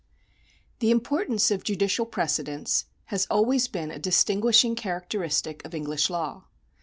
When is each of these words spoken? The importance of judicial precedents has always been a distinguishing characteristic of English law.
The 0.79 0.89
importance 0.89 1.51
of 1.51 1.63
judicial 1.63 2.07
precedents 2.07 2.85
has 3.13 3.27
always 3.29 3.67
been 3.67 3.91
a 3.91 3.99
distinguishing 3.99 4.73
characteristic 4.73 5.63
of 5.63 5.75
English 5.75 6.09
law. 6.09 6.45